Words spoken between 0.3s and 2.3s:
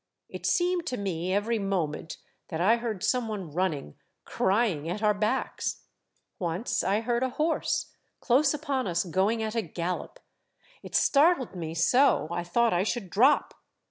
seemed to me every moment